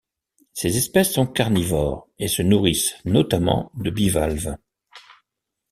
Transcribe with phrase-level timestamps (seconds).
[0.53, 4.57] Ces espèces sont carnivores et se nourrissent notamment de bivalves.